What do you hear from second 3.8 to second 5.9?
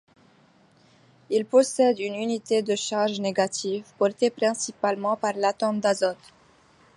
portée principalement par l'atome